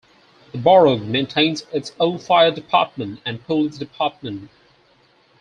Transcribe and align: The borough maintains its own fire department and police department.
The 0.51 0.57
borough 0.57 0.97
maintains 0.97 1.67
its 1.71 1.93
own 1.99 2.17
fire 2.17 2.49
department 2.49 3.19
and 3.23 3.45
police 3.45 3.77
department. 3.77 4.49